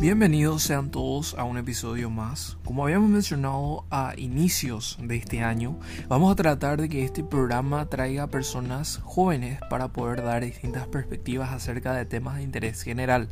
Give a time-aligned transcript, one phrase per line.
[0.00, 2.56] Bienvenidos sean todos a un episodio más.
[2.64, 7.84] Como habíamos mencionado a inicios de este año, vamos a tratar de que este programa
[7.84, 13.28] traiga personas jóvenes para poder dar distintas perspectivas acerca de temas de interés general.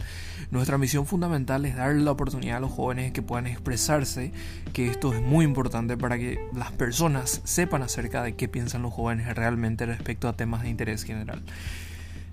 [0.50, 4.32] Nuestra misión fundamental es darle la oportunidad a los jóvenes que puedan expresarse,
[4.74, 8.92] que esto es muy importante para que las personas sepan acerca de qué piensan los
[8.92, 11.42] jóvenes realmente respecto a temas de interés general.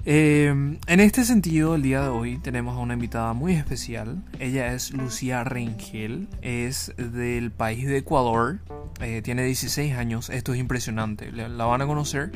[0.07, 4.23] Eh, en este sentido, el día de hoy tenemos a una invitada muy especial.
[4.39, 8.59] Ella es Lucía Rengel, es del país de Ecuador,
[9.01, 12.31] eh, tiene 16 años, esto es impresionante, la van a conocer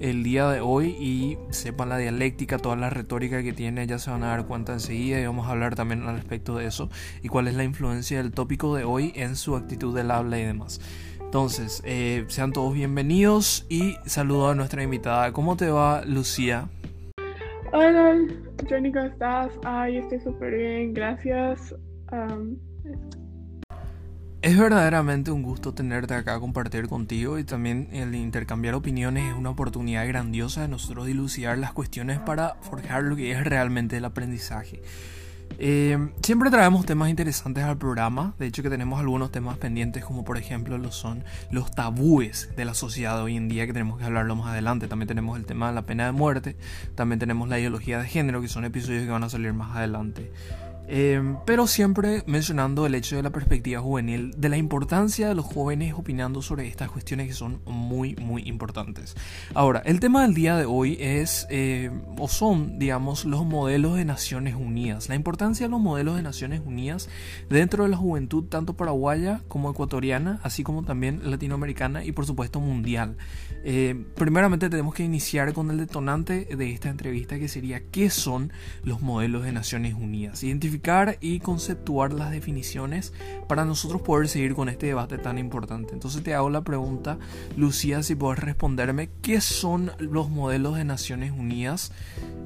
[0.00, 4.10] el día de hoy y sepan la dialéctica, toda la retórica que tiene, ya se
[4.10, 6.90] van a dar cuenta enseguida y vamos a hablar también al respecto de eso
[7.22, 10.44] y cuál es la influencia del tópico de hoy en su actitud del habla y
[10.44, 10.80] demás.
[11.20, 15.32] Entonces, eh, sean todos bienvenidos y saludo a nuestra invitada.
[15.32, 16.68] ¿Cómo te va, Lucía?
[17.74, 18.18] Hola,
[18.68, 19.50] ¿cómo estás?
[19.64, 21.74] Ay, estoy súper bien, gracias.
[24.42, 29.48] es verdaderamente un gusto tenerte acá, compartir contigo y también el intercambiar opiniones es una
[29.48, 34.82] oportunidad grandiosa de nosotros dilucidar las cuestiones para forjar lo que es realmente el aprendizaje.
[35.64, 40.24] Eh, siempre traemos temas interesantes al programa, de hecho que tenemos algunos temas pendientes como
[40.24, 44.04] por ejemplo lo son los tabúes de la sociedad hoy en día que tenemos que
[44.04, 46.56] hablarlo más adelante, también tenemos el tema de la pena de muerte,
[46.96, 50.32] también tenemos la ideología de género que son episodios que van a salir más adelante.
[50.94, 55.46] Em, pero siempre mencionando el hecho de la perspectiva juvenil, de la importancia de los
[55.46, 59.16] jóvenes opinando sobre estas cuestiones que son muy, muy importantes.
[59.54, 64.04] Ahora, el tema del día de hoy es, eh, o son, digamos, los modelos de
[64.04, 65.08] Naciones Unidas.
[65.08, 67.08] La importancia de los modelos de Naciones Unidas
[67.48, 72.60] dentro de la juventud, tanto paraguaya como ecuatoriana, así como también latinoamericana y por supuesto
[72.60, 73.16] mundial.
[73.64, 78.52] Eh, primeramente tenemos que iniciar con el detonante de esta entrevista que sería qué son
[78.84, 80.38] los modelos de Naciones Unidas.
[81.20, 83.12] Y conceptuar las definiciones
[83.46, 85.92] para nosotros poder seguir con este debate tan importante.
[85.92, 87.18] Entonces te hago la pregunta,
[87.56, 91.92] Lucía, si puedes responderme qué son los modelos de Naciones Unidas.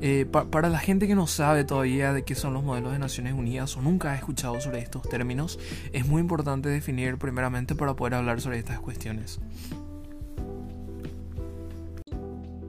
[0.03, 3.33] Eh, para la gente que no sabe todavía de qué son los modelos de Naciones
[3.33, 5.59] Unidas o nunca ha escuchado sobre estos términos,
[5.95, 9.41] es muy importante definir primeramente para poder hablar sobre estas cuestiones.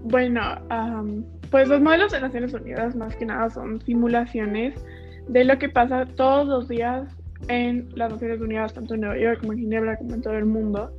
[0.05, 0.41] Bueno,
[1.51, 4.73] pues los modelos de Naciones Unidas más que nada son simulaciones
[5.27, 7.07] de lo que pasa todos los días
[7.47, 10.45] en las Naciones Unidas, tanto en Nueva York como en Ginebra, como en todo el
[10.45, 10.91] mundo.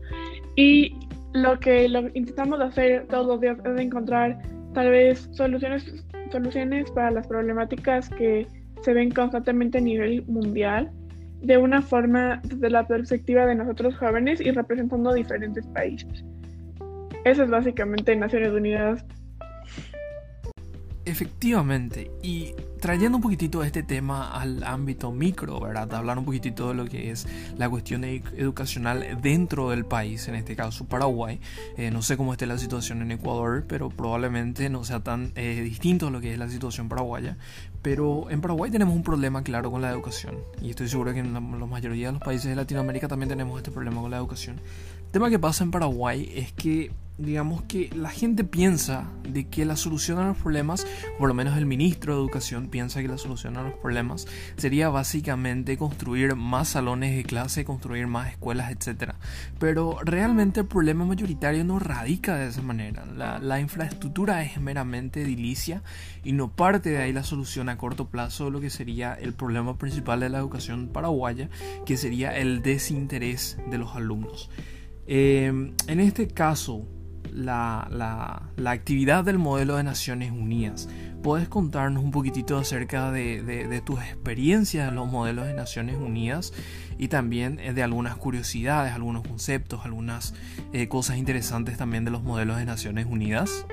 [0.57, 0.95] Y
[1.33, 4.39] lo que intentamos hacer todos los días es encontrar
[4.75, 8.47] tal vez soluciones, soluciones para las problemáticas que
[8.83, 10.91] se ven constantemente a nivel mundial
[11.41, 16.25] de una forma desde la perspectiva de nosotros jóvenes y representando diferentes países.
[17.25, 19.05] Eso es básicamente Naciones Unidas.
[21.05, 25.93] Efectivamente, y trayendo un poquitito este tema al ámbito micro, ¿verdad?
[25.95, 30.57] Hablar un poquitito de lo que es la cuestión educacional dentro del país, en este
[30.57, 31.41] caso Paraguay.
[31.77, 35.61] Eh, no sé cómo esté la situación en Ecuador, pero probablemente no sea tan eh,
[35.63, 37.37] distinto a lo que es la situación paraguaya.
[37.83, 41.33] Pero en Paraguay tenemos un problema claro con la educación, y estoy seguro que en
[41.33, 44.57] la, la mayoría de los países de Latinoamérica también tenemos este problema con la educación.
[45.07, 49.65] El tema que pasa en Paraguay es que digamos que la gente piensa de que
[49.65, 50.87] la solución a los problemas,
[51.19, 54.89] por lo menos el ministro de Educación piensa que la solución a los problemas sería
[54.89, 59.15] básicamente construir más salones de clase, construir más escuelas, etc.
[59.59, 63.05] Pero realmente el problema mayoritario no radica de esa manera.
[63.07, 65.83] La, infraestructura es meramente edilicia
[66.23, 69.35] y no parte de ahí la solución a corto plazo de lo que sería el
[69.35, 71.49] problema principal de la educación paraguaya,
[71.85, 74.51] que sería el desinterés de los alumnos.
[75.07, 76.87] Eh, en este caso,
[77.33, 80.89] la, actividad del modelo de Naciones Unidas.
[81.23, 86.53] ¿Puedes contarnos un poquitito acerca de, tus experiencias en los modelos de Naciones Unidas
[86.99, 90.35] y también eh, de algunas curiosidades, algunos conceptos, algunas
[90.73, 93.67] eh, cosas interesantes también de los modelos de Naciones Unidas?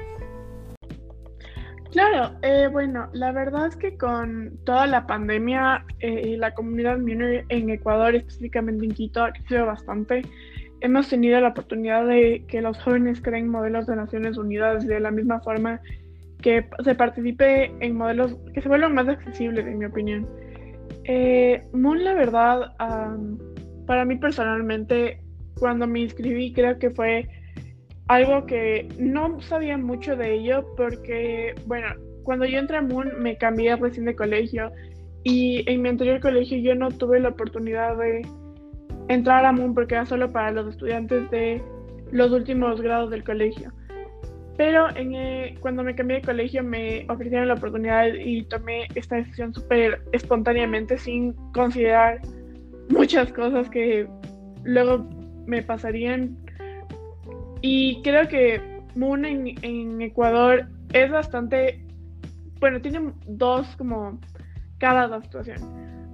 [1.91, 7.69] Claro, eh, bueno, la verdad es que con toda la pandemia y la comunidad en
[7.69, 10.23] Ecuador, específicamente en Quito, ha crecido bastante
[10.81, 15.11] hemos tenido la oportunidad de que los jóvenes creen modelos de Naciones Unidas de la
[15.11, 15.81] misma forma
[16.41, 20.27] que se participe en modelos que se vuelvan más accesibles, en mi opinión.
[21.05, 22.75] Eh, Moon, la verdad,
[23.87, 25.21] para mí personalmente,
[25.59, 27.27] cuando me inscribí, creo que fue
[28.07, 31.87] algo que no sabía mucho de ello, porque, bueno,
[32.23, 34.71] cuando yo entré a Moon me cambié recién de colegio
[35.23, 38.21] y en mi anterior colegio yo no tuve la oportunidad de
[39.07, 41.61] entrar a MUN porque era solo para los estudiantes de
[42.11, 43.71] los últimos grados del colegio.
[44.57, 49.53] Pero eh, cuando me cambié de colegio me ofrecieron la oportunidad y tomé esta decisión
[49.53, 52.21] súper espontáneamente sin considerar
[52.89, 54.07] muchas cosas que
[54.63, 55.09] luego
[55.45, 56.37] me pasarían.
[57.61, 58.61] Y creo que
[58.95, 61.85] Moon en, Ecuador es bastante,
[62.59, 64.19] bueno, tiene dos como
[64.77, 65.57] cada de situación.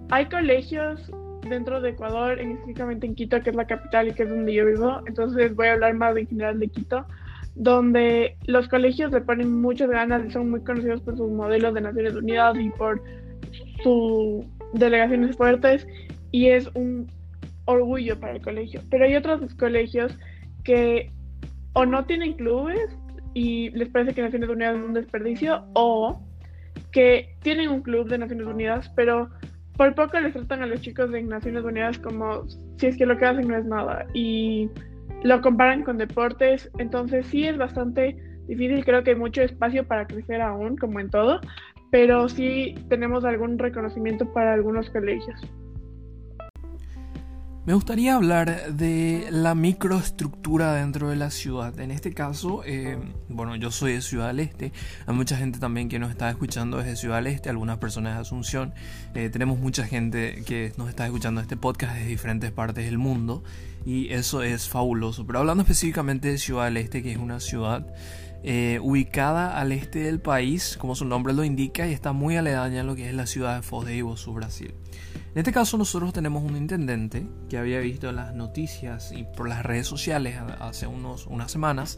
[0.09, 1.11] Hay colegios
[1.49, 4.65] dentro de Ecuador, específicamente en Quito, que es la capital y que es donde yo
[4.65, 7.05] vivo, entonces voy a hablar más en general de Quito
[7.55, 11.81] donde los colegios le ponen muchas ganas y son muy conocidos por sus modelos de
[11.81, 13.03] Naciones Unidas y por
[13.83, 15.85] sus delegaciones fuertes
[16.31, 17.07] y es un
[17.65, 18.81] orgullo para el colegio.
[18.89, 20.17] Pero hay otros colegios
[20.63, 21.11] que
[21.73, 22.89] o no tienen clubes
[23.33, 26.21] y les parece que Naciones Unidas es un desperdicio o
[26.91, 29.29] que tienen un club de Naciones Unidas, pero
[29.81, 32.47] por poco les tratan a los chicos de Naciones Unidas como
[32.77, 34.05] si es que lo que hacen no es nada.
[34.13, 34.69] Y
[35.23, 38.15] lo comparan con deportes, entonces sí es bastante
[38.47, 41.41] difícil, creo que hay mucho espacio para crecer aún, como en todo,
[41.89, 45.41] pero sí tenemos algún reconocimiento para algunos colegios.
[47.63, 51.79] Me gustaría hablar de la microestructura dentro de la ciudad.
[51.79, 52.97] En este caso, eh,
[53.29, 54.73] bueno, yo soy de Ciudad del Este.
[55.05, 58.21] Hay mucha gente también que nos está escuchando desde Ciudad del Este, algunas personas de
[58.21, 58.73] Asunción.
[59.13, 63.43] Eh, tenemos mucha gente que nos está escuchando este podcast desde diferentes partes del mundo
[63.85, 65.27] y eso es fabuloso.
[65.27, 67.85] Pero hablando específicamente de Ciudad del Este, que es una ciudad
[68.43, 72.81] eh, ubicada al este del país, como su nombre lo indica, y está muy aledaña
[72.81, 74.73] a lo que es la ciudad de Foz de Iguazú, Brasil.
[75.33, 79.63] En este caso nosotros tenemos un intendente que había visto las noticias y por las
[79.63, 81.97] redes sociales hace unos, unas semanas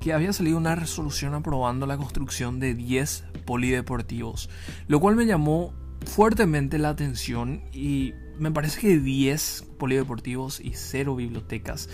[0.00, 4.50] que había salido una resolución aprobando la construcción de 10 polideportivos,
[4.86, 5.72] lo cual me llamó
[6.04, 11.88] fuertemente la atención y me parece que 10 polideportivos y 0 bibliotecas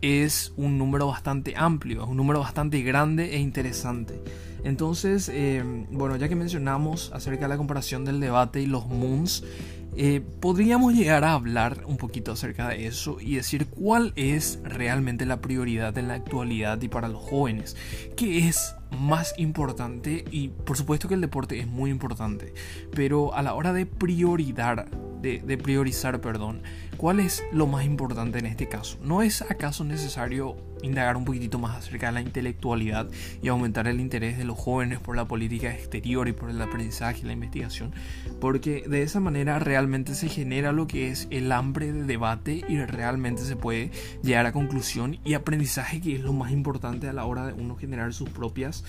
[0.00, 4.20] es un número bastante amplio, un número bastante grande e interesante.
[4.64, 9.44] Entonces, eh, bueno, ya que mencionamos acerca de la comparación del debate y los moons,
[9.94, 15.26] eh, podríamos llegar a hablar un poquito acerca de eso y decir cuál es realmente
[15.26, 17.76] la prioridad en la actualidad y para los jóvenes.
[18.16, 20.24] ¿Qué es más importante?
[20.30, 22.54] Y por supuesto que el deporte es muy importante,
[22.94, 26.62] pero a la hora de prioridad, de, priorizar, perdón,
[27.02, 28.96] ¿cuál es lo más importante en este caso?
[29.02, 30.54] ¿No es acaso necesario
[30.84, 33.08] indagar un poquitito más acerca de la intelectualidad
[33.42, 37.22] y aumentar el interés de los jóvenes por la política exterior y por el aprendizaje
[37.22, 37.92] y la investigación?
[38.40, 42.78] Porque de esa manera realmente se genera lo que es el hambre de debate y
[42.78, 43.90] realmente se puede
[44.22, 47.74] llegar a conclusión y aprendizaje que es lo más importante a la hora de uno
[47.74, 48.84] generar sus propias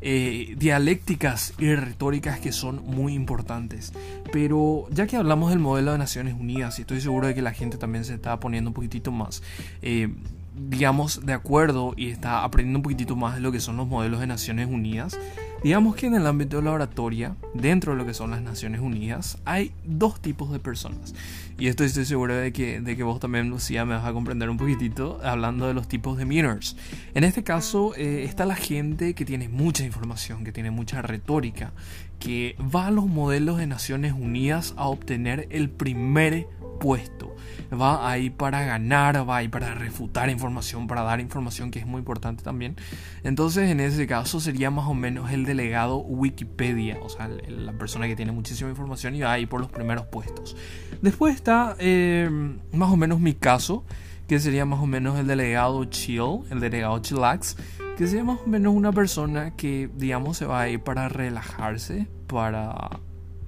[0.00, 3.92] eh, dialécticas y retóricas que son muy importantes.
[4.32, 7.52] Pero ya que hablamos del modelo de Naciones Unidas, y estoy seguro de que la
[7.52, 9.42] gente también se está poniendo un poquitito más,
[9.82, 10.08] eh,
[10.56, 14.20] digamos, de acuerdo y está aprendiendo un poquitito más de lo que son los modelos
[14.20, 15.18] de Naciones Unidas,
[15.62, 18.80] digamos que en el ámbito de la oratoria, dentro de lo que son las Naciones
[18.80, 21.14] Unidas, hay dos tipos de personas.
[21.58, 24.48] Y esto estoy seguro de que, de que vos también, Lucía, me vas a comprender
[24.48, 26.76] un poquitito hablando de los tipos de mirrors.
[27.14, 31.72] En este caso eh, está la gente que tiene mucha información, que tiene mucha retórica,
[32.20, 36.46] que va a los modelos de Naciones Unidas a obtener el primer
[36.78, 37.34] puesto.
[37.72, 41.98] Va ahí para ganar, va ahí para refutar información, para dar información que es muy
[41.98, 42.76] importante también.
[43.24, 48.06] Entonces en ese caso sería más o menos el delegado Wikipedia, o sea, la persona
[48.06, 50.56] que tiene muchísima información y va ahí por los primeros puestos.
[51.02, 52.30] Después está eh,
[52.72, 53.84] más o menos mi caso,
[54.26, 57.56] que sería más o menos el delegado Chill, el delegado Chillax,
[57.96, 62.06] que sería más o menos una persona que, digamos, se va a ir para relajarse,
[62.26, 63.00] para,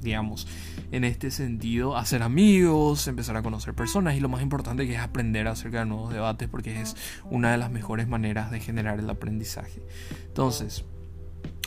[0.03, 0.47] digamos,
[0.93, 5.01] en este sentido, hacer amigos, empezar a conocer personas y lo más importante que es
[5.01, 6.97] aprender acerca de nuevos debates porque es
[7.31, 9.83] una de las mejores maneras de generar el aprendizaje.
[10.27, 10.85] Entonces,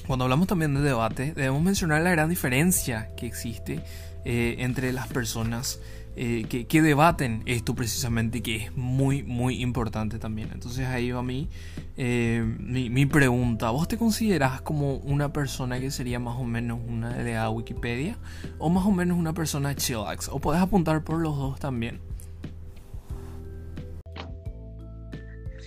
[0.08, 3.84] cuando hablamos también de debate, debemos mencionar la gran diferencia que existe
[4.25, 5.80] eh, entre las personas
[6.15, 10.50] eh, que, debaten esto precisamente, que es muy, muy importante también.
[10.53, 11.50] Entonces ahí va mi,
[11.98, 13.72] eh, mi, mi, pregunta.
[13.72, 18.17] ¿Vos te consideras como una persona que sería más o menos una delegada Wikipedia?
[18.60, 20.29] ¿O más o menos una persona chillax?
[20.29, 22.00] ¿O puedes apuntar por los dos también?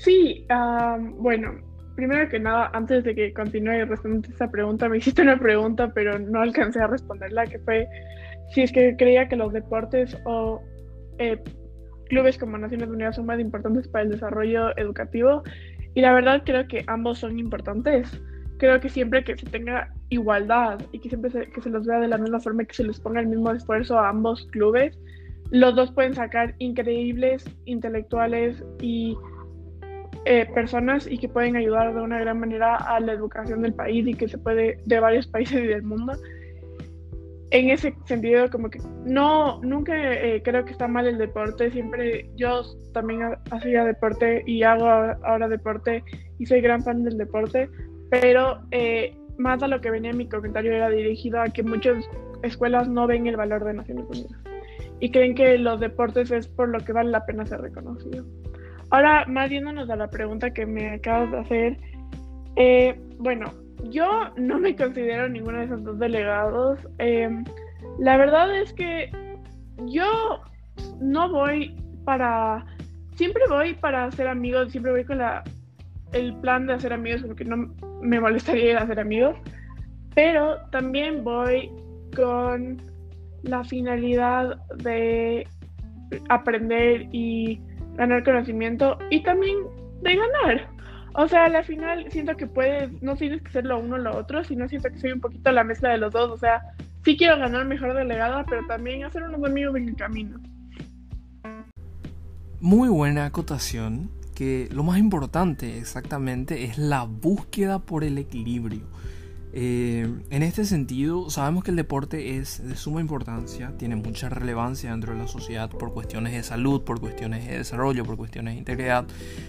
[0.04, 0.46] Sí,
[1.18, 1.54] bueno,
[1.96, 6.20] primero que nada, antes de que continúe respondiendo esta pregunta, me hiciste una pregunta, pero
[6.20, 7.88] no alcancé a responderla, que fue
[8.50, 10.62] si es que creía que los deportes o
[11.18, 11.38] eh,
[12.08, 15.42] clubes como Naciones Unidas son más importantes para el desarrollo educativo.
[15.94, 18.20] Y la verdad creo que ambos son importantes.
[18.58, 22.00] Creo que siempre que se tenga igualdad y que siempre se, que se los vea
[22.00, 24.98] de la misma forma y que se les ponga el mismo esfuerzo a ambos clubes,
[25.50, 29.16] los dos pueden sacar increíbles intelectuales y
[30.24, 34.06] eh, personas y que pueden ayudar de una gran manera a la educación del país
[34.08, 36.14] y que se puede de varios países y del mundo.
[37.50, 42.28] En ese sentido, como que no, nunca eh, creo que está mal el deporte, siempre
[42.36, 42.62] yo
[42.92, 43.22] también
[43.52, 46.02] hacía deporte y hago ahora deporte
[46.38, 47.70] y soy gran fan del deporte,
[48.10, 52.04] pero eh, más a lo que venía en mi comentario era dirigido a que muchas
[52.42, 54.40] escuelas no ven el valor de Naciones Unidas
[55.00, 58.24] y creen que los deportes es por lo que vale la pena ser reconocido.
[58.90, 61.76] Ahora, más yéndonos a la pregunta que me acabas de hacer,
[62.56, 63.52] eh, bueno,
[63.90, 66.78] yo no me considero ninguno de esos dos delegados.
[66.98, 67.44] Em,
[67.98, 69.10] la verdad es que
[69.86, 70.40] yo
[71.00, 71.74] no voy
[72.04, 72.64] para,
[73.14, 75.42] siempre voy para hacer amigos, siempre voy con la,
[76.12, 79.36] el plan de hacer amigos porque no me molestaría ir a hacer amigos,
[80.14, 81.70] pero también voy
[82.14, 82.80] con
[83.42, 85.46] la finalidad de
[86.28, 87.60] aprender y
[87.94, 89.58] ganar conocimiento y también
[90.02, 90.75] de ganar.
[91.18, 94.14] O sea, al final siento que puedes, no tienes que ser lo uno o lo
[94.14, 96.30] otro, sino siento que soy un poquito la mezcla de los dos.
[96.30, 96.60] O sea,
[97.06, 100.38] sí quiero ganar mejor delegada, pero también hacer unos amigos en el camino.
[102.60, 108.82] Muy buena acotación, que lo más importante exactamente es la búsqueda por el equilibrio.
[109.54, 114.90] Eh, en este sentido, sabemos que el deporte es de suma importancia, tiene mucha relevancia
[114.90, 118.58] dentro de la sociedad por cuestiones de salud, por cuestiones de desarrollo, por cuestiones de
[118.58, 119.06] integridad,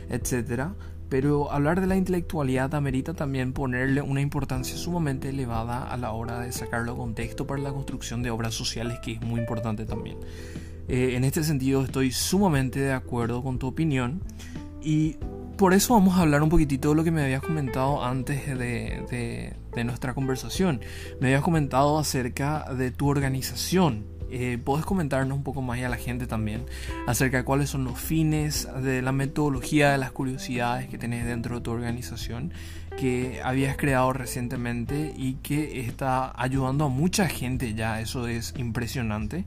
[0.10, 0.70] etc.
[1.10, 6.40] Pero hablar de la intelectualidad amerita también ponerle una importancia sumamente elevada a la hora
[6.40, 10.18] de sacarlo contexto para la construcción de obras sociales, que es muy importante también.
[10.88, 14.22] Eh, en este sentido, estoy sumamente de acuerdo con tu opinión
[14.82, 15.18] y
[15.58, 19.56] por eso vamos a hablar un poquitito de lo que me habías comentado antes de,
[19.84, 20.82] nuestra conversación.
[21.20, 24.06] Me habías comentado acerca de tu organización.
[24.30, 26.66] Eh, ¿Puedes comentarnos un poco más y a la gente también
[27.08, 31.56] acerca de cuáles son los fines de la metodología de las curiosidades que tenés dentro
[31.56, 32.52] de tu organización
[32.98, 38.02] que habías creado recientemente y que está ayudando a mucha gente ya?
[38.02, 39.46] Eso es impresionante.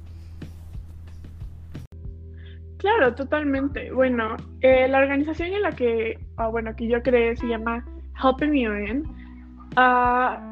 [2.78, 3.92] Claro, totalmente.
[3.92, 7.84] Bueno, eh, la organización en la que, ah, bueno, que yo creé se llama
[8.22, 9.02] Helping Me
[9.76, 10.49] Uh,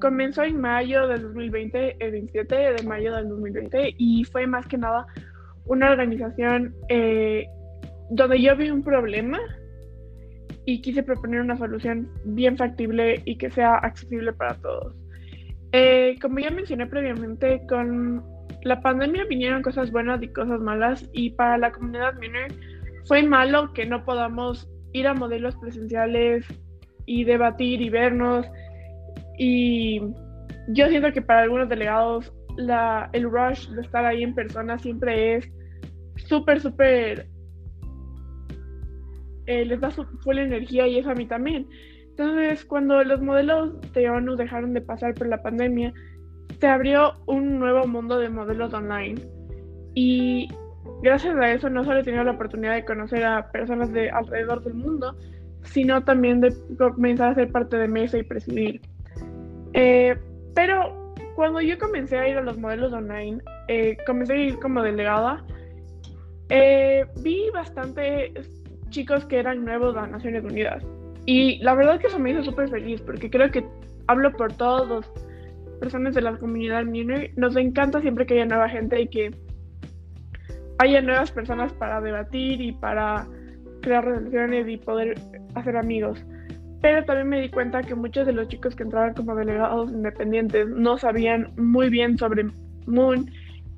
[0.00, 4.78] comenzó en mayo del 2020, el 27 de mayo del 2020, y fue más que
[4.78, 5.06] nada
[5.64, 7.46] una organización eh,
[8.10, 9.38] donde yo vi un problema
[10.64, 14.94] y quise proponer una solución bien factible y que sea accesible para todos.
[15.72, 18.22] Eh, como ya mencioné previamente, con
[18.62, 22.52] la pandemia vinieron cosas buenas y cosas malas y para la comunidad Miner
[23.04, 26.44] fue malo que no podamos ir a modelos presenciales
[27.06, 28.46] y debatir y vernos
[29.38, 30.00] y
[30.68, 35.36] yo siento que para algunos delegados la, el rush de estar ahí en persona siempre
[35.36, 35.50] es
[36.16, 37.28] súper, súper,
[39.46, 41.66] eh, les da full energía y eso a mí también.
[42.10, 45.94] Entonces, cuando los modelos de ONU dejaron de pasar por la pandemia,
[46.58, 49.22] se abrió un nuevo mundo de modelos online.
[49.94, 50.48] Y
[51.02, 54.64] gracias a eso no solo he tenido la oportunidad de conocer a personas de alrededor
[54.64, 55.16] del mundo,
[55.62, 58.80] sino también de comenzar a ser parte de mesa y presidir.
[59.80, 60.16] Eh,
[60.56, 64.82] pero cuando yo comencé a ir a los modelos online, eh, comencé a ir como
[64.82, 65.44] delegada,
[66.48, 68.32] eh, vi bastante
[68.88, 70.82] chicos que eran nuevos a Naciones Unidas.
[71.26, 73.64] Y la verdad que eso me hizo súper feliz porque creo que
[74.08, 75.12] hablo por todos los
[75.78, 79.30] personas de la comunidad Miner, nos encanta siempre que haya nueva gente y que
[80.78, 83.28] haya nuevas personas para debatir y para
[83.82, 85.14] crear relaciones y poder
[85.54, 86.24] hacer amigos.
[86.80, 90.68] Pero también me di cuenta que muchos de los chicos que entraban como delegados independientes
[90.68, 92.46] no sabían muy bien sobre
[92.86, 93.30] Moon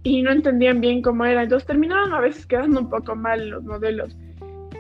[0.03, 1.43] y no entendían bien cómo era.
[1.43, 4.17] Entonces terminaban a veces quedando un poco mal los modelos.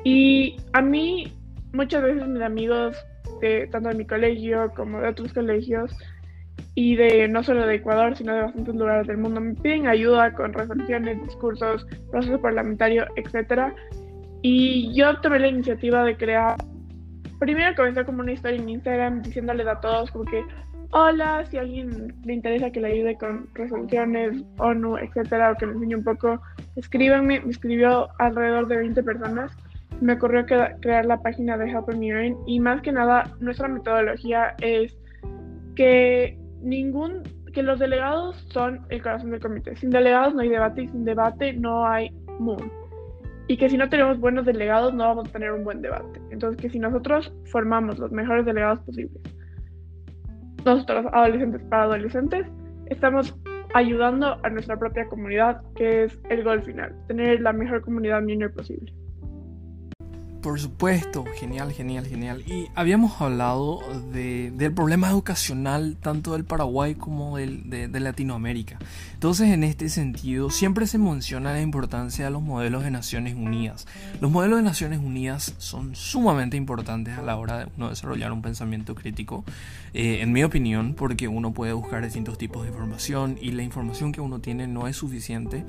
[0.05, 1.33] Y a mí,
[1.73, 2.97] muchas veces mis amigos,
[3.41, 5.95] de, tanto de mi colegio como de otros colegios,
[6.75, 9.41] y de no solo de Ecuador, sino de bastantes lugares del mundo.
[9.41, 13.73] Me piden ayuda con resoluciones, discursos, proceso parlamentario, etc.
[14.43, 16.57] Y yo tomé la iniciativa de crear,
[17.41, 20.45] primero comencé como una historia en Instagram diciéndoles a todos como que,
[20.93, 25.73] hola, si alguien le interesa que le ayude con resoluciones, ONU, etcétera, o que le
[25.73, 26.41] enseñe un poco,
[26.77, 27.41] escríbanme.
[27.41, 29.57] Me escribió alrededor de 20 personas.
[30.01, 34.97] Me ocurrió crear la página de Help Me y más que nada nuestra metodología es
[35.75, 39.77] que ningún, que los delegados son el corazón del comité.
[39.77, 42.71] Sin delegados no hay debate y sin debate no hay moon.
[43.51, 46.21] Y que si no tenemos buenos delegados no vamos a tener un buen debate.
[46.31, 49.21] Entonces que si nosotros formamos los mejores delegados posibles,
[50.65, 52.47] nosotros adolescentes para adolescentes,
[52.87, 53.35] estamos
[53.75, 58.53] ayudando a nuestra propia comunidad, que es el gol final, tener la mejor comunidad junior
[58.53, 58.93] posible.
[60.43, 62.43] Por supuesto, genial, genial, genial.
[62.47, 63.81] Y habíamos hablado
[64.11, 68.79] del problema educacional tanto del Paraguay como del, de, Latinoamérica.
[69.21, 73.87] Entonces, en este sentido, siempre se menciona la importancia de los modelos de Naciones Unidas.
[74.19, 78.41] Los modelos de Naciones Unidas son sumamente importantes a la hora de uno desarrollar un
[78.41, 79.45] pensamiento crítico,
[79.93, 84.11] eh, en mi opinión, porque uno puede buscar distintos tipos de información y la información
[84.11, 85.67] que uno tiene no es suficiente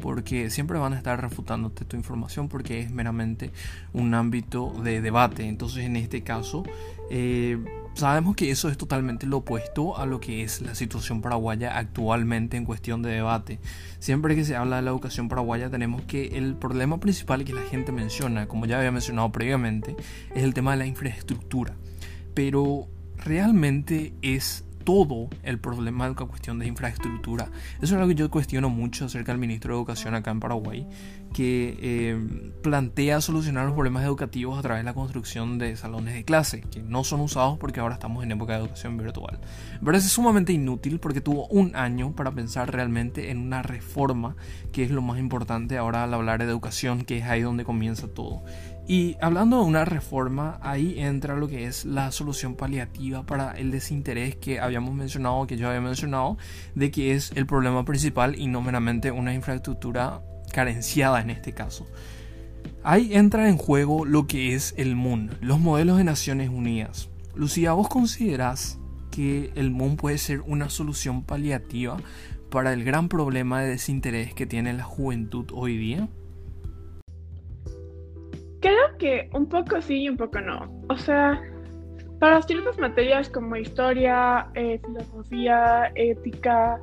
[0.00, 3.50] porque siempre van a estar refutándote tu información porque es meramente
[3.92, 5.46] un ámbito de debate.
[5.46, 6.64] Entonces en este caso
[7.10, 7.58] eh,
[7.94, 12.56] sabemos que eso es totalmente lo opuesto a lo que es la situación paraguaya actualmente
[12.56, 13.60] en cuestión de debate.
[13.98, 17.62] Siempre que se habla de la educación paraguaya tenemos que el problema principal que la
[17.62, 19.96] gente menciona, como ya había mencionado previamente,
[20.34, 21.74] es el tema de la infraestructura.
[22.34, 27.50] Pero realmente es todo el problema de la cuestión de infraestructura.
[27.76, 30.86] Eso es algo que yo cuestiono mucho acerca del ministro de Educación acá en Paraguay,
[31.32, 36.24] que eh, plantea solucionar los problemas educativos a través de la construcción de salones de
[36.24, 39.40] clase, que no son usados porque ahora estamos en época de educación virtual.
[39.80, 44.36] Me parece sumamente inútil porque tuvo un año para pensar realmente en una reforma,
[44.72, 48.06] que es lo más importante ahora al hablar de educación, que es ahí donde comienza
[48.06, 48.42] todo.
[48.86, 53.70] Y hablando de una reforma, ahí entra lo que es la solución paliativa para el
[53.70, 56.36] desinterés que habíamos mencionado, que yo había mencionado,
[56.74, 60.22] de que es el problema principal y no meramente una infraestructura
[60.52, 61.86] carenciada en este caso.
[62.82, 67.08] Ahí entra en juego lo que es el MUN, los modelos de Naciones Unidas.
[67.34, 68.78] Lucía, ¿vos considerás
[69.10, 71.96] que el MUN puede ser una solución paliativa
[72.50, 76.10] para el gran problema de desinterés que tiene la juventud hoy día?
[79.32, 80.70] Un poco sí y un poco no.
[80.88, 81.40] O sea,
[82.18, 86.78] para ciertas materias como historia, eh, filosofía, ética,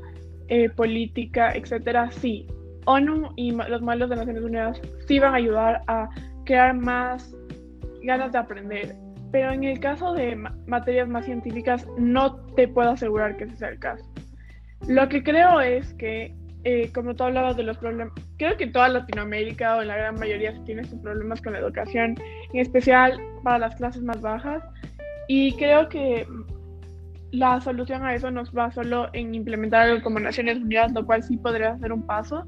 [0.48, 2.46] eh, política, etcétera, sí.
[2.86, 6.10] ONU y los modelos de Naciones Unidas sí van a ayudar a
[6.46, 7.36] crear más
[8.04, 8.96] ganas de aprender.
[9.32, 10.36] Pero en el caso de
[10.68, 14.06] materias más científicas, no te puedo asegurar que ese sea el caso.
[14.88, 18.90] Lo que creo es que eh, como tú hablabas de los problemas, creo que toda
[18.90, 22.16] Latinoamérica o en la gran mayoría tiene sus problemas con la educación,
[22.54, 24.64] en especial para las clases más bajas.
[25.28, 26.28] Y creo que
[27.32, 31.24] la solución a eso nos va solo en implementar algo como Naciones Unidas, lo cual
[31.24, 32.46] sí podría ser un paso,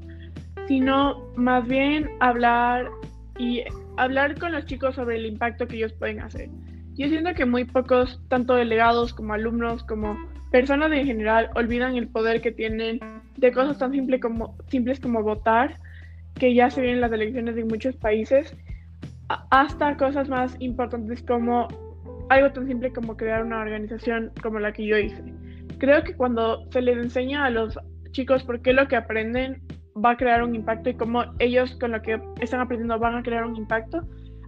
[0.68, 2.90] sino más bien hablar
[3.38, 3.62] y
[3.96, 6.50] hablar con los chicos sobre el impacto que ellos pueden hacer.
[6.96, 10.16] Yo siento que muy pocos, tanto delegados como alumnos, como
[10.52, 13.00] personas en general, olvidan el poder que tienen
[13.36, 15.78] de cosas tan simple como, simples como votar,
[16.34, 18.56] que ya se ven en las elecciones de muchos países,
[19.50, 21.68] hasta cosas más importantes como
[22.28, 25.22] algo tan simple como crear una organización como la que yo hice.
[25.78, 27.78] Creo que cuando se les enseña a los
[28.12, 29.62] chicos por qué lo que aprenden
[30.02, 33.22] va a crear un impacto y cómo ellos con lo que están aprendiendo van a
[33.22, 34.02] crear un impacto,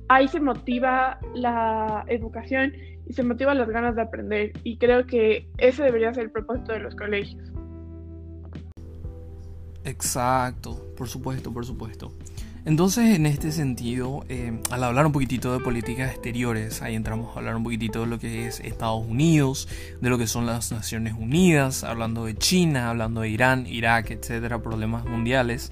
[0.08, 2.72] ahí se motiva la educación
[3.06, 4.52] y se motiva las ganas de aprender.
[4.64, 7.52] Y creo que ese debería ser el propósito de los colegios.
[9.86, 12.12] Exacto, por supuesto, por supuesto.
[12.64, 17.38] Entonces, en este sentido, eh, al hablar un poquitito de políticas exteriores, ahí entramos a
[17.38, 19.68] hablar un poquitito de lo que es Estados Unidos,
[20.00, 24.60] de lo que son las Naciones Unidas, hablando de China, hablando de Irán, Irak, etcétera,
[24.60, 25.70] problemas mundiales.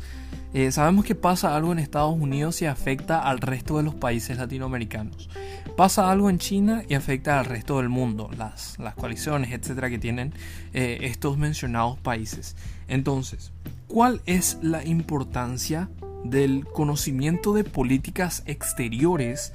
[0.52, 4.38] Eh, sabemos que pasa algo en Estados Unidos y afecta al resto de los países
[4.38, 5.28] latinoamericanos.
[5.76, 9.98] Pasa algo en China y afecta al resto del mundo, las, las coaliciones, etcétera, que
[9.98, 10.32] tienen
[10.72, 12.54] eh, estos mencionados países.
[12.86, 13.50] Entonces,
[13.88, 15.88] ¿cuál es la importancia
[16.24, 19.52] del conocimiento de políticas exteriores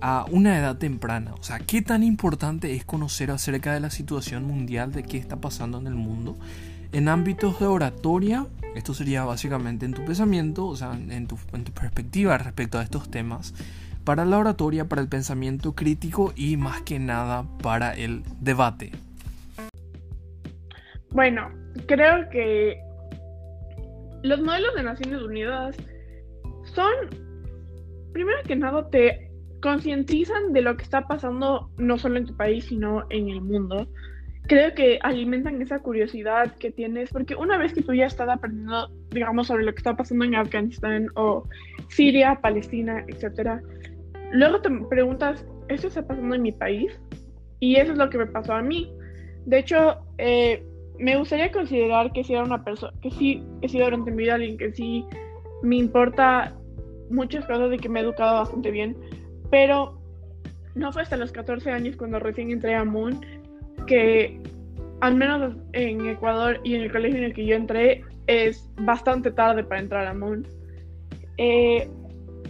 [0.00, 1.34] a una edad temprana?
[1.34, 5.36] O sea, ¿qué tan importante es conocer acerca de la situación mundial, de qué está
[5.36, 6.36] pasando en el mundo?
[6.92, 11.64] En ámbitos de oratoria, esto sería básicamente en tu pensamiento, o sea, en tu, en
[11.64, 13.54] tu perspectiva respecto a estos temas,
[14.04, 18.92] para la oratoria, para el pensamiento crítico y más que nada para el debate.
[21.10, 21.50] Bueno,
[21.86, 22.80] creo que
[24.28, 25.76] los modelos de Naciones Unidas
[26.74, 26.92] son,
[28.12, 32.66] primero que nada, te concientizan de lo que está pasando no solo en tu país,
[32.66, 33.88] sino en el mundo.
[34.46, 38.90] Creo que alimentan esa curiosidad que tienes, porque una vez que tú ya estás aprendiendo,
[39.10, 41.44] digamos, sobre lo que está pasando en Afganistán o
[41.88, 43.60] Siria, Palestina, etcétera,
[44.30, 46.98] Luego te preguntas, ¿esto está pasando en mi país?
[47.60, 48.92] Y eso es lo que me pasó a mí.
[49.46, 50.62] De hecho, eh,
[50.98, 54.34] me gustaría considerar que si era una persona, que sí he sido durante mi vida
[54.34, 55.04] alguien que sí
[55.62, 56.54] me importa
[57.10, 58.96] muchas cosas y que me he educado bastante bien,
[59.50, 59.98] pero
[60.74, 63.20] no fue hasta los 14 años cuando recién entré a Moon
[63.86, 64.40] que
[65.00, 69.30] al menos en Ecuador y en el colegio en el que yo entré es bastante
[69.30, 70.46] tarde para entrar a Moon.
[71.38, 71.88] Eh,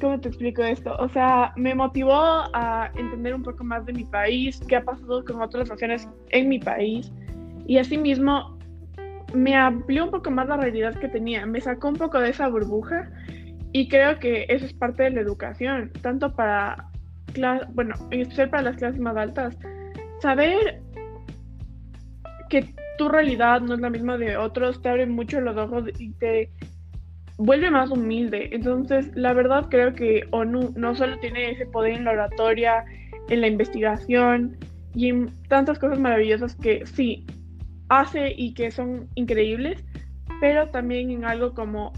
[0.00, 0.94] ¿cómo te explico esto?
[0.98, 5.24] O sea, me motivó a entender un poco más de mi país, qué ha pasado
[5.24, 7.12] con otras naciones en mi país.
[7.68, 8.58] Y asimismo,
[9.34, 12.48] me amplió un poco más la realidad que tenía, me sacó un poco de esa
[12.48, 13.10] burbuja.
[13.72, 16.88] Y creo que eso es parte de la educación, tanto para,
[17.74, 19.56] bueno, en especial para las clases más altas.
[20.22, 20.80] Saber
[22.48, 26.12] que tu realidad no es la misma de otros te abre mucho los ojos y
[26.12, 26.50] te
[27.36, 28.48] vuelve más humilde.
[28.50, 32.82] Entonces, la verdad creo que ONU no solo tiene ese poder en la oratoria,
[33.28, 34.56] en la investigación
[34.94, 37.26] y en tantas cosas maravillosas que sí
[37.88, 39.84] hace y que son increíbles,
[40.40, 41.92] pero también en algo como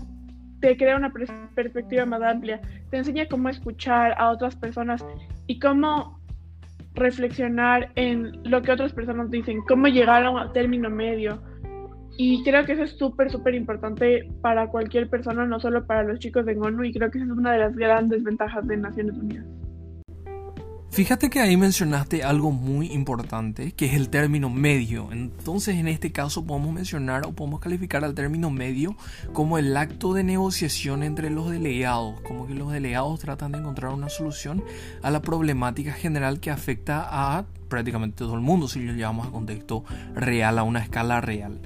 [0.61, 1.13] te crea una
[1.55, 5.05] perspectiva más amplia, te enseña cómo escuchar a otras personas
[5.47, 6.21] y cómo
[6.95, 11.41] reflexionar en lo que otras personas dicen, cómo llegar a término medio,
[12.23, 16.19] y creo que eso es súper, súper importante para cualquier persona, no solo para los
[16.19, 19.17] chicos de ONU, y creo que esa es una de las grandes ventajas de Naciones
[19.17, 19.47] Unidas.
[20.93, 25.13] Fíjate que ahí mencionaste algo muy importante, que es el término medio.
[25.13, 28.97] Entonces, en este caso podemos mencionar o podemos calificar al término medio
[29.33, 33.93] como el acto de negociación entre los delegados, como que los delegados tratan de encontrar
[33.93, 34.65] una solución
[35.01, 39.31] a la problemática general que afecta a prácticamente todo el mundo si lo llevamos a
[39.31, 39.85] contexto
[40.17, 41.61] real, a una escala real.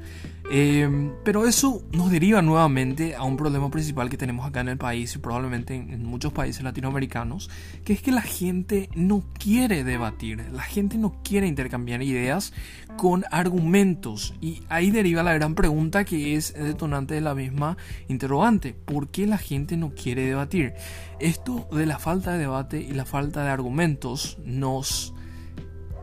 [0.50, 4.76] Eh, pero eso nos deriva nuevamente a un problema principal que tenemos acá en el
[4.76, 7.48] país y probablemente en, muchos países latinoamericanos,
[7.84, 12.52] que es que la gente no quiere debatir, la gente no quiere intercambiar ideas
[12.98, 14.34] con argumentos.
[14.40, 17.78] Y ahí deriva la gran pregunta que es detonante de la misma
[18.08, 20.74] interrogante, ¿por qué la gente no quiere debatir?
[21.20, 25.14] Esto de la falta de debate y la falta de argumentos nos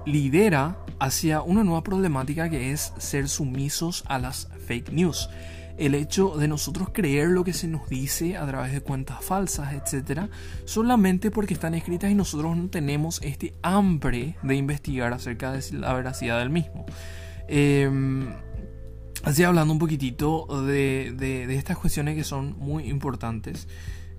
[0.05, 5.29] lidera hacia una nueva problemática que es ser sumisos a las fake news.
[5.77, 9.73] El hecho de nosotros creer lo que se nos dice a través de cuentas falsas,
[9.73, 10.29] etcétera,
[10.65, 15.93] solamente porque están escritas y nosotros no tenemos este hambre de investigar acerca de la
[15.93, 16.85] veracidad del mismo.
[17.47, 18.27] Em,
[19.23, 23.67] así hablando un poquitito de, de estas cuestiones que son muy importantes.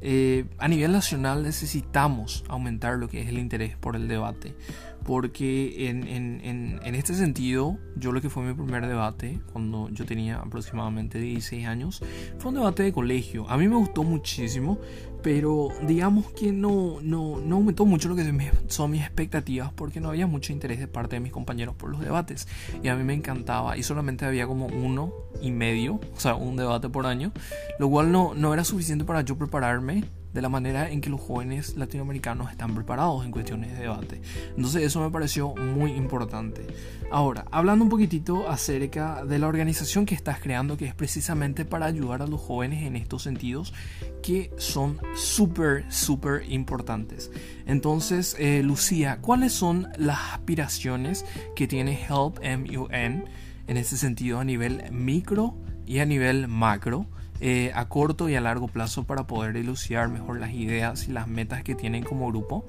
[0.04, 4.56] Eh, a nivel nacional necesitamos aumentar lo que es el interés por el debate,
[5.04, 10.04] porque en, en, en, este sentido, yo lo que fue mi primer debate, cuando yo
[10.04, 12.02] tenía aproximadamente 16 años,
[12.38, 13.48] fue un debate de colegio.
[13.48, 14.80] A mí me gustó muchísimo,
[15.22, 18.22] pero digamos que no, no, no aumentó mucho lo que
[18.68, 22.00] son mis expectativas, porque no había mucho interés de parte de mis compañeros por los
[22.00, 22.48] debates,
[22.82, 26.56] y a mí me encantaba, y solamente había como uno y medio, o sea, un
[26.56, 27.32] debate por año,
[27.78, 31.20] lo cual no, no era suficiente para yo prepararme de la manera en que los
[31.20, 34.20] jóvenes latinoamericanos están preparados en cuestiones de debate.
[34.56, 36.66] Entonces eso me pareció muy importante.
[37.10, 41.86] Ahora, hablando un poquitito acerca de la organización que estás creando, que es precisamente para
[41.86, 43.74] ayudar a los jóvenes en estos sentidos,
[44.22, 47.30] que son súper, súper importantes.
[47.66, 53.24] Entonces, eh, Lucía, ¿cuáles son las aspiraciones que tiene Help MUN?
[53.66, 55.54] en ese sentido a nivel micro
[55.86, 57.06] y a nivel macro,
[57.44, 61.26] eh, a corto y a largo plazo para poder elucidar mejor las ideas y las
[61.26, 62.64] metas que tienen como grupo?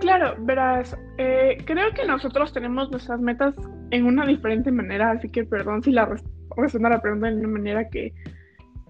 [0.00, 3.54] Claro, verás, eh, creo que nosotros tenemos nuestras metas
[3.92, 6.06] en una diferente manera, así que perdón si la
[6.56, 8.12] respondo a la pregunta de una manera que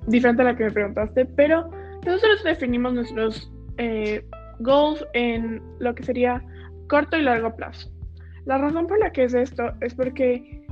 [0.07, 1.71] diferente a la que me preguntaste, pero
[2.07, 4.25] nosotros definimos nuestros eh,
[4.61, 6.43] goals en lo que sería
[6.89, 7.91] corto y largo plazo.
[8.47, 10.65] La razón por la que es esto es porque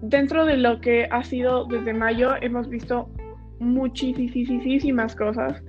[0.00, 3.10] dentro de lo que ha sido desde mayo, hemos visto
[3.58, 5.62] muchísimas cosas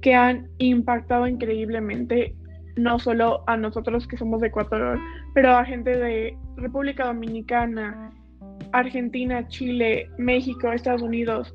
[0.00, 2.34] que han impactado increíblemente,
[2.76, 4.98] no solo a nosotros que somos de Ecuador,
[5.34, 8.10] pero a gente de República Dominicana,
[8.72, 11.54] Argentina, Chile, México, Estados Unidos,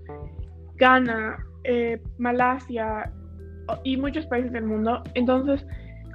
[0.78, 3.12] Ghana, eh, Malasia
[3.84, 5.02] y muchos países del mundo.
[5.16, 5.66] Entonces,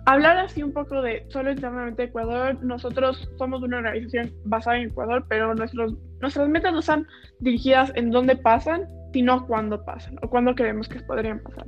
[0.07, 5.25] hablar así un poco de solo internamente Ecuador, nosotros somos una organización basada en Ecuador,
[5.29, 7.07] pero nuestros, nuestras metas no están
[7.41, 11.67] dirigidas en dónde pasan, sino cuándo pasan o cuándo creemos que podrían pasar.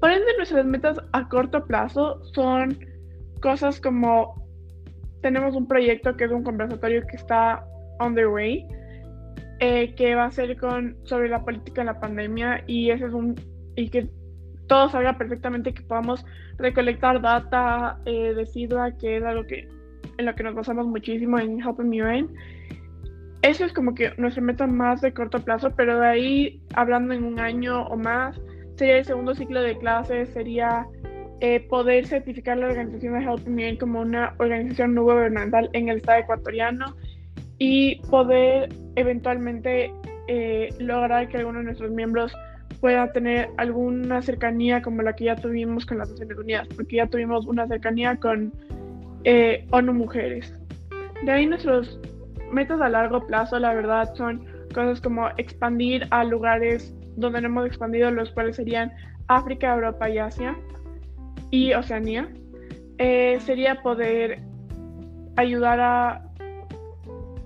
[0.00, 2.78] Por ende, nuestras metas a corto plazo son
[3.40, 4.40] cosas como
[5.22, 7.64] tenemos un proyecto que es un conversatorio que está
[7.98, 8.66] on the way,
[9.60, 13.12] eh, que va a ser con, sobre la política en la pandemia y ese es
[13.12, 13.34] un
[13.76, 14.08] y que
[14.66, 16.24] todo salga perfectamente, que podamos
[16.56, 19.68] recolectar data eh, de que es algo que,
[20.16, 22.28] en lo que nos basamos muchísimo en Help UN.
[23.42, 27.24] Eso es como que nuestra meta más de corto plazo, pero de ahí, hablando en
[27.24, 28.38] un año o más,
[28.76, 30.86] sería el segundo ciclo de clases, sería
[31.40, 35.98] eh, poder certificar la organización de Help UN como una organización no gubernamental en el
[35.98, 36.94] estado ecuatoriano
[37.56, 39.90] y poder eventualmente
[40.28, 42.36] eh, lograr que algunos de nuestros miembros
[42.80, 47.06] pueda tener alguna cercanía como la que ya tuvimos con las Naciones Unidas, porque ya
[47.06, 48.52] tuvimos una cercanía con
[49.24, 50.54] eh, ONU Mujeres.
[51.24, 51.98] De ahí nuestros
[52.50, 57.66] metas a largo plazo, la verdad, son cosas como expandir a lugares donde no hemos
[57.66, 58.92] expandido, los cuales serían
[59.28, 60.56] África, Europa y Asia
[61.50, 62.28] y Oceanía.
[62.98, 64.40] Eh, sería poder
[65.36, 66.22] ayudar a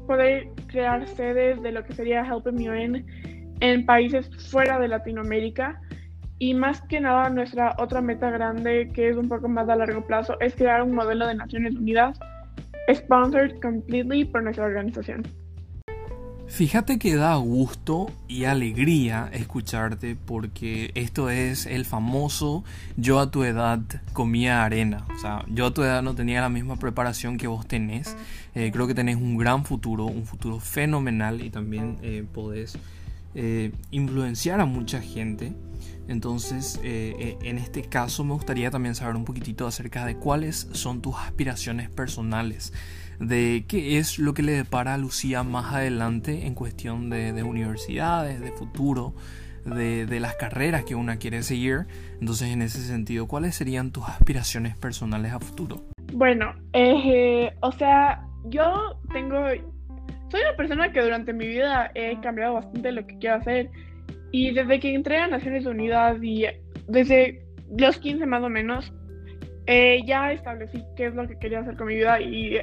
[0.07, 3.07] poder crear sedes de lo que sería Help UN
[3.61, 5.81] en países fuera de Latinoamérica.
[6.39, 10.05] Y más que nada, nuestra otra meta grande, que es un poco más a largo
[10.05, 12.19] plazo, es crear un modelo de Naciones Unidas
[12.93, 15.25] sponsored completely por nuestra organización.
[16.47, 22.63] Fíjate que da gusto y alegría escucharte porque esto es el famoso
[22.97, 23.81] yo a tu edad
[24.13, 25.05] comía arena.
[25.17, 28.17] O sea, yo a tu edad no tenía la misma preparación que vos tenés.
[28.55, 32.79] Eh, creo que tenés un gran futuro, un futuro fenomenal y también eh, podés
[33.35, 35.55] eh, influenciar a mucha gente.
[36.09, 41.17] Entonces, en este caso me gustaría también saber un poquitito acerca de cuáles son tus
[41.17, 42.73] aspiraciones personales
[43.19, 48.41] de qué es lo que le depara a Lucía más adelante en cuestión de, universidades,
[48.41, 49.15] de futuro,
[49.65, 51.87] de, las carreras que una quiere seguir.
[52.21, 55.85] Entonces, en ese sentido, ¿cuáles serían tus aspiraciones personales a futuro?
[56.13, 59.47] Bueno, eh, o sea, yo tengo,
[60.31, 63.71] soy una persona que durante mi vida he cambiado bastante lo que quiero hacer.
[64.37, 66.45] Y desde que entré a Naciones Unidas y
[66.89, 67.47] desde
[67.79, 68.93] los 15 más o menos,
[69.67, 72.59] eh, ya establecí qué es lo que quería hacer con mi vida y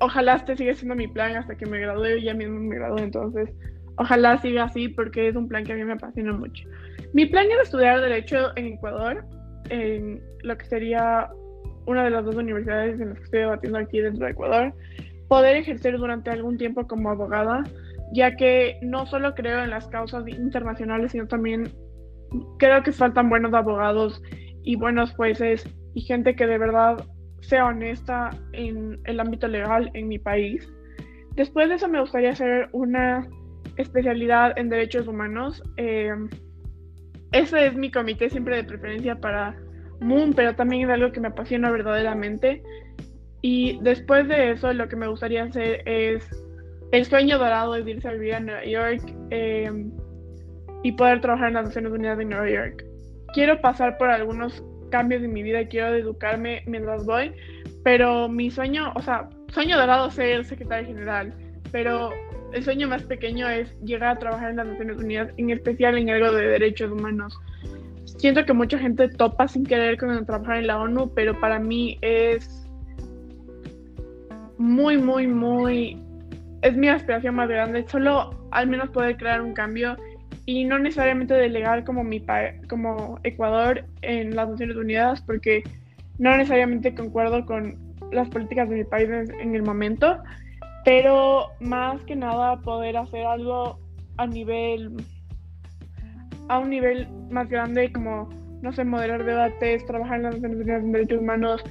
[0.00, 3.48] ojalá este siga siendo mi plan hasta que me gradúe, ya mismo me gradúe, entonces
[3.96, 6.68] ojalá siga así porque es un plan que a mí me apasiona mucho.
[7.14, 9.24] Mi plan es estudiar Derecho en Ecuador,
[9.70, 11.30] en lo que sería
[11.86, 14.74] una de las dos universidades en las que estoy debatiendo aquí dentro de Ecuador,
[15.28, 17.64] poder ejercer durante algún tiempo como abogada,
[18.14, 21.68] ya que no solo creo en las causas internacionales, sino también
[22.58, 24.22] creo que faltan buenos abogados
[24.62, 27.04] y buenos jueces y gente que de verdad
[27.40, 30.66] sea honesta en el ámbito legal en mi país.
[31.34, 33.28] Después de eso me gustaría hacer una
[33.76, 35.62] especialidad en derechos humanos.
[35.76, 36.14] Eh,
[37.32, 39.56] ese es mi comité siempre de preferencia para
[40.00, 42.62] Moon, pero también es algo que me apasiona verdaderamente.
[43.42, 46.43] Y después de eso lo que me gustaría hacer es
[46.92, 49.70] el sueño dorado de irse a vivir a Nueva York eh,
[50.82, 52.84] y poder trabajar en las Naciones Unidas de Nueva York.
[53.32, 57.32] Quiero pasar por algunos cambios en mi vida y quiero educarme mientras voy,
[57.82, 61.34] pero mi sueño, o sea, sueño dorado ser secretario general,
[61.72, 62.10] pero
[62.52, 66.10] el sueño más pequeño es llegar a trabajar en las Naciones Unidas, en especial en
[66.10, 67.36] algo de derechos humanos.
[68.04, 71.98] Siento que mucha gente topa sin querer con trabajar en la ONU, pero para mí
[72.00, 72.64] es
[74.58, 76.00] muy, muy, muy...
[76.64, 79.98] Es mi aspiración más grande, solo al menos poder crear un cambio
[80.46, 82.24] y no necesariamente delegar como, mi
[82.70, 85.62] como Ecuador en las Naciones Unidas, porque
[86.18, 87.78] no necesariamente concuerdo con
[88.12, 90.16] las políticas de mi país en el momento,
[90.86, 93.78] pero más que nada poder hacer algo
[94.16, 94.90] a nivel,
[96.48, 98.30] a un nivel más grande, como,
[98.62, 101.62] no sé, moderar debates, trabajar en las Naciones Unidas en derechos humanos,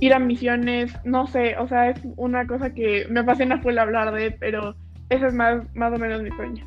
[0.00, 4.12] ir a misiones, no sé, o sea, es una cosa que me apasiona full hablar
[4.12, 4.74] de, pero
[5.08, 6.64] ese es más, más o menos mi sueño.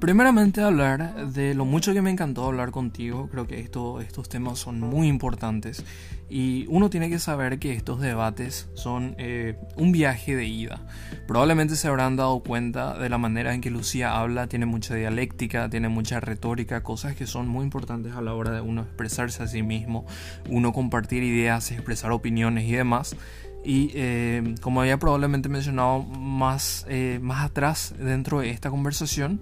[0.00, 4.58] Primeramente hablar de lo mucho que me encantó hablar contigo, creo que esto, estos temas
[4.58, 5.84] son muy importantes
[6.28, 10.80] y uno tiene que saber que estos debates son eh, un viaje de ida.
[11.26, 15.70] Probablemente se habrán dado cuenta de la manera en que Lucía habla, tiene mucha dialéctica,
[15.70, 19.46] tiene mucha retórica, cosas que son muy importantes a la hora de uno expresarse a
[19.46, 20.04] sí mismo,
[20.50, 23.16] uno compartir ideas, expresar opiniones y demás.
[23.64, 29.40] Y eh, como había probablemente mencionado más, eh, más atrás dentro de esta conversación,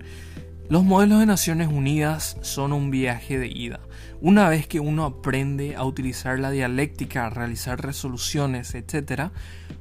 [0.69, 3.81] los modelos de Naciones Unidas son un viaje de ida.
[4.21, 9.31] Una vez que uno aprende a utilizar la dialéctica, a realizar resoluciones, etc.,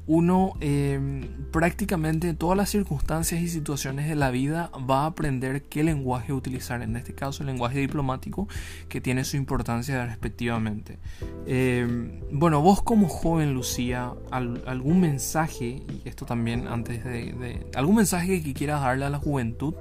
[0.05, 1.21] uno em,
[1.51, 6.33] prácticamente en todas las circunstancias y situaciones de la vida va a aprender qué lenguaje
[6.33, 8.47] utilizar, en este caso el lenguaje diplomático,
[8.89, 10.99] que tiene su importancia respectivamente.
[11.47, 17.95] Em, bueno, vos como joven Lucía, algún mensaje, y esto también antes de, de, algún
[17.95, 19.75] mensaje que quieras darle a la juventud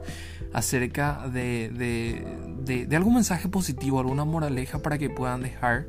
[0.52, 1.70] acerca de,
[2.64, 5.86] de, de algún mensaje positivo, alguna moraleja para que puedan dejar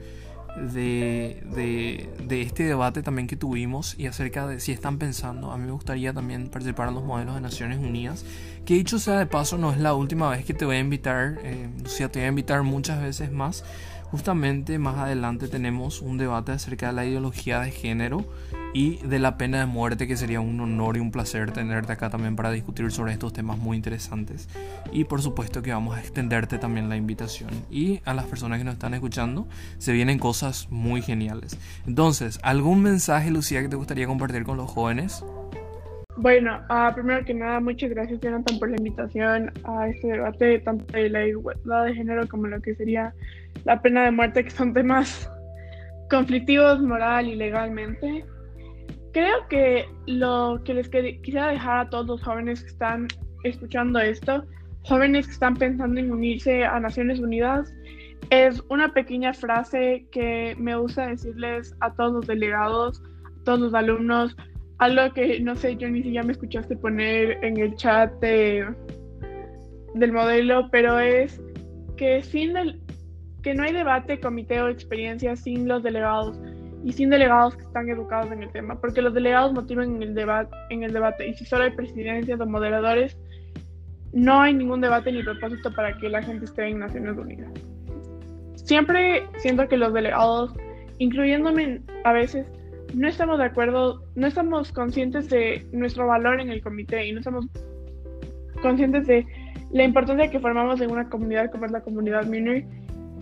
[0.55, 5.65] de, de, este debate también que tuvimos y acerca de si están pensando, a mí
[5.65, 8.23] me gustaría también participar en los modelos de Naciones Unidas,
[8.65, 11.39] que dicho sea de paso no es la última vez que te voy a invitar,
[11.43, 13.63] eh, sea, te voy a invitar muchas veces más
[14.13, 18.23] justamente más adelante tenemos un debate acerca de la ideología de género
[18.71, 22.11] y de la pena de muerte, que sería un honor y un placer tenerte acá
[22.11, 24.49] también para discutir sobre estos temas muy interesantes.
[24.91, 27.49] Y por supuesto que vamos a extenderte también la invitación.
[27.71, 29.47] Y a las personas que nos están escuchando,
[29.79, 31.57] se vienen cosas muy geniales.
[31.87, 35.23] Entonces, ¿algún mensaje, Lucía, que te gustaría compartir con los jóvenes?
[36.17, 40.85] Bueno, uh, primero que nada, muchas gracias Jonathan por la invitación a este debate, tanto
[40.93, 43.13] de la igualdad de género como lo que sería
[43.65, 45.29] la pena de muerte, que son temas
[46.11, 48.25] conflictivos moral y legalmente.
[49.11, 53.07] Creo que lo que les quisiera dejar a todos los jóvenes que están
[53.43, 54.45] escuchando esto,
[54.83, 57.73] jóvenes que están pensando en unirse a Naciones Unidas,
[58.29, 63.73] es una pequeña frase que me gusta decirles a todos los delegados, a todos los
[63.73, 64.35] alumnos,
[64.79, 68.75] algo que no sé, yo ni siquiera me escuchaste poner en el chat del
[70.11, 71.41] modelo, pero es
[71.97, 72.81] que sin el,
[73.43, 76.39] que no hay debate, comité o experiencia sin los delegados
[76.83, 80.15] y sin delegados que están educados en el tema, porque los delegados motivan en el
[80.15, 83.17] debate, en el debate y si solo hay presidencias o moderadores,
[84.11, 87.51] no hay ningún debate ni propósito para que la gente esté en Naciones Unidas.
[88.55, 90.53] Siempre siento que los delegados,
[90.99, 92.45] incluyéndome a veces,
[92.93, 97.19] no estamos de acuerdo, no estamos conscientes de nuestro valor en el comité y no
[97.19, 97.47] estamos
[98.61, 99.25] conscientes de
[99.71, 102.65] la importancia que formamos en una comunidad como es la comunidad Miner.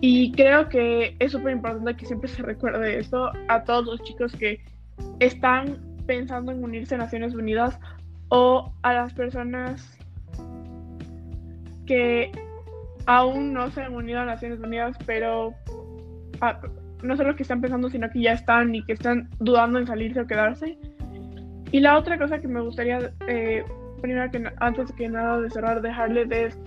[0.02, 4.36] Y creo que es súper importante que siempre se recuerde esto a todos los chicos
[4.36, 4.60] que
[5.20, 7.80] están pensando en unirse a Naciones Unidas
[8.30, 9.98] o a las personas
[11.86, 12.32] que
[13.06, 15.54] aún no se han unido a Naciones Unidas, pero
[17.04, 20.22] no solo que están pensando, sino que ya están y que están dudando en salirse
[20.22, 20.78] o quedarse.
[21.72, 23.64] Y la otra cosa que me gustaría, eh,
[24.02, 26.60] primero que antes que nada de cerrar, dejarles es,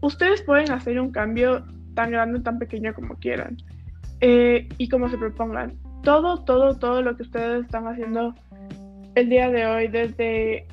[0.00, 3.56] ustedes pueden hacer un cambio tan grande tan pequeño como quieran
[4.20, 5.76] eh, y como se propongan.
[6.02, 8.34] Todo, todo, todo lo que ustedes están haciendo
[9.14, 10.66] el día de hoy, desde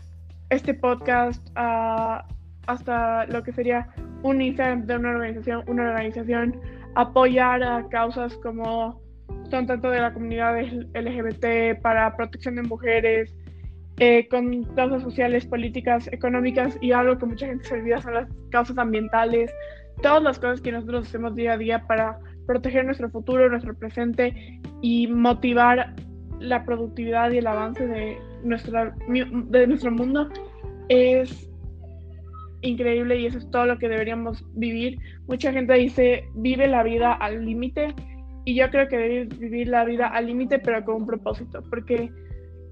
[0.49, 1.45] este podcast
[2.67, 3.87] hasta lo que sería
[4.23, 6.59] un Instagram de una organización, una organización
[6.95, 9.01] apoyar a causas como
[9.49, 10.57] son tanto de la comunidad
[10.93, 13.35] LGBT para protección de mujeres,
[13.97, 18.27] eh, con causas sociales, políticas, económicas y algo que mucha gente se olvida son las
[18.49, 19.53] causas ambientales,
[20.01, 24.59] todas las cosas que nosotros hacemos día a día para proteger nuestro futuro, nuestro presente
[24.81, 25.93] y motivar
[26.39, 30.29] la productividad y el avance de, nuestra, de nuestro mundo
[30.89, 31.49] es
[32.61, 34.99] increíble y eso es todo lo que deberíamos vivir.
[35.27, 37.93] Mucha gente dice, vive la vida al límite
[38.45, 42.11] y yo creo que debes vivir la vida al límite pero con un propósito, porque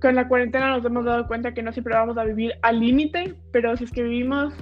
[0.02, 3.36] con la cuarentena nos hemos dado cuenta que no siempre vamos a vivir al límite,
[3.52, 4.54] pero si es que vivimos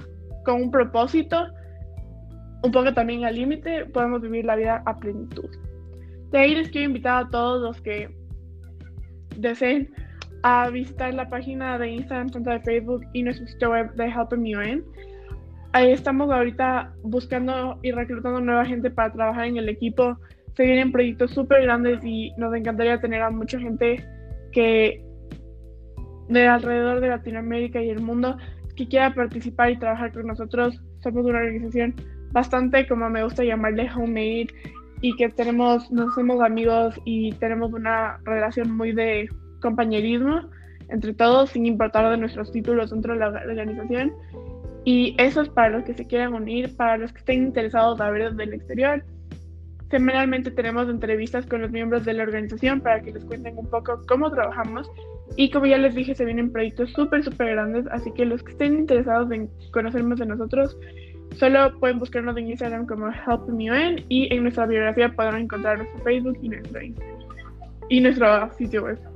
[0.44, 1.46] con un propósito,
[2.62, 5.50] un poco también al límite, podemos vivir la vida a plenitud.
[6.30, 8.08] De ahí les quiero invitar a todos los que
[9.36, 9.92] deseen
[10.42, 14.32] a visitar la página de Instagram, tanto de Facebook y nuestro sitio web de Help
[14.38, 14.82] Me
[15.72, 20.16] ahí estamos ahorita buscando y reclutando nueva gente para trabajar en el equipo.
[20.54, 24.04] Se vienen proyectos súper grandes y nos encantaría tener a mucha gente
[24.52, 25.02] que
[26.28, 28.36] de alrededor de Latinoamérica y el mundo
[28.76, 30.80] que quiera participar y trabajar con nosotros.
[31.00, 31.94] Somos una organización
[32.32, 34.48] bastante, como me gusta llamarle, homemade
[35.00, 39.28] y que tenemos, nos hacemos amigos y tenemos una relación muy de
[39.60, 40.42] compañerismo
[40.88, 44.12] entre todos, sin importar de nuestros títulos dentro de la organización.
[44.84, 48.10] Y eso es para los que se quieran unir, para los que estén interesados a
[48.10, 49.04] ver desde el exterior.
[49.90, 54.00] Semanalmente tenemos entrevistas con los miembros de la organización para que les cuenten un poco
[54.08, 54.90] cómo trabajamos.
[55.36, 57.86] Y como ya les dije, se vienen proyectos súper, súper grandes.
[57.90, 60.76] Así que los que estén interesados en conocer más de nosotros,
[61.36, 66.38] solo pueden buscarnos en Instagram como HelpMeUN y en nuestra biografía podrán encontrar nuestro Facebook
[66.42, 66.80] y nuestro,
[67.88, 69.11] y nuestro sitio web.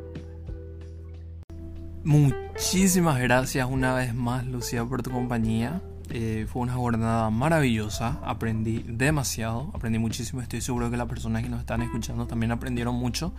[2.06, 5.82] Muchísimas gracias una vez más, Lucía, por tu compañía.
[6.10, 10.40] Eh, fue una jornada maravillosa, aprendí demasiado, aprendí muchísimo.
[10.40, 13.32] Estoy seguro que las personas que nos están escuchando también aprendieron mucho.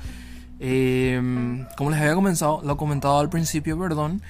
[0.60, 4.22] Eh, como les había comenzado, lo comentado al principio, perdón,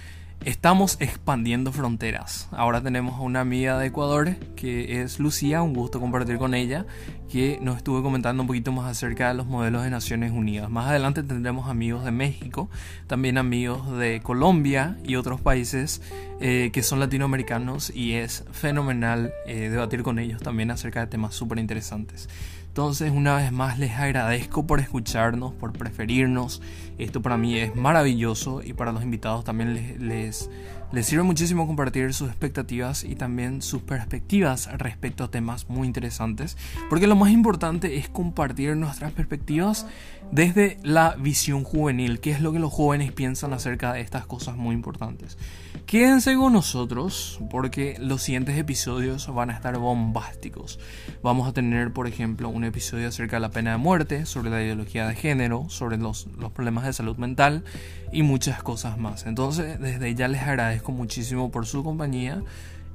[0.46, 2.48] Estamos expandiendo fronteras.
[2.52, 6.86] Ahora tenemos a una amiga de Ecuador que es Lucía, un gusto compartir con ella,
[7.30, 10.70] que nos estuvo comentando un poquito más acerca de los modelos de Naciones Unidas.
[10.70, 12.70] Más adelante tendremos amigos de México,
[13.08, 16.02] también amigos de Colombia y otros países
[16.40, 21.36] eh, que son latinoamericanos y es fenomenal eh, debatir con ellos también acerca de temas
[21.36, 22.30] súper interesantes.
[22.78, 26.62] Entonces, una vez más, les agradezco por escucharnos, por preferirnos.
[27.00, 30.52] Esto para mí es maravilloso y para los invitados también les,
[30.92, 36.56] Les sirve muchísimo compartir sus expectativas y también sus perspectivas respecto a temas muy interesantes,
[36.88, 39.88] porque lo más importante es compartir nuestras perspectivas
[40.32, 44.56] desde la visión juvenil, que es lo que los jóvenes piensan acerca de estas cosas
[44.56, 45.40] muy importantes.
[45.86, 50.80] Quédense con nosotros porque los siguientes episodios van a estar bombásticos.
[51.24, 54.62] Vamos a tener, por ejemplo, un episodio acerca de la pena de muerte, sobre la
[54.62, 57.64] ideología de género, sobre los, los problemas de salud mental
[58.12, 59.26] y muchas cosas más.
[59.26, 62.44] Entonces, desde ya les agradezco muchísimo por su compañía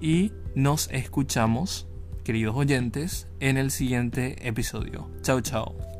[0.00, 1.86] y nos escuchamos,
[2.24, 5.08] queridos oyentes, en el siguiente episodio.
[5.22, 5.91] Chao, chao.